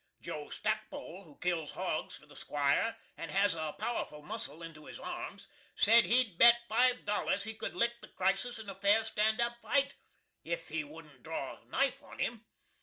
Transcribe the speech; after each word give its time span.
Jo. 0.19 0.49
Stackpole, 0.49 1.25
who 1.25 1.37
kills 1.37 1.73
hogs 1.73 2.17
for 2.17 2.25
the 2.25 2.35
Squire, 2.35 2.97
and 3.17 3.29
has 3.29 3.53
got 3.53 3.69
a 3.69 3.73
powerful 3.73 4.23
muscle 4.23 4.63
into 4.63 4.87
his 4.87 4.97
arms, 4.97 5.47
sed 5.75 6.05
he'd 6.05 6.39
bet 6.39 6.59
5 6.67 7.05
dollars 7.05 7.43
he 7.43 7.53
could 7.53 7.75
lick 7.75 8.01
the 8.01 8.07
Crisis 8.07 8.57
in 8.57 8.67
a 8.67 8.73
fair 8.73 9.03
stand 9.03 9.39
up 9.39 9.61
fight, 9.61 9.93
if 10.43 10.69
he 10.69 10.83
wouldn't 10.83 11.21
draw 11.21 11.53
a 11.61 11.65
knife 11.65 12.01
on 12.01 12.17
him. 12.17 12.47